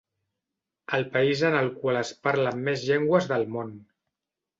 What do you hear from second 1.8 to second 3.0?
qual es parlen més